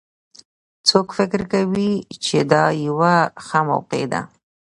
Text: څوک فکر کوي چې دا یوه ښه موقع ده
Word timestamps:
څوک 0.87 1.07
فکر 1.17 1.41
کوي 1.53 1.91
چې 2.25 2.37
دا 2.51 2.65
یوه 2.87 3.15
ښه 3.45 3.59
موقع 3.69 4.03
ده 4.11 4.21